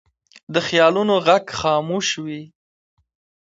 د 0.53 0.55
خیالونو 0.67 1.13
غږ 1.27 1.45
خاموش 1.59 2.07
وي 2.23 2.41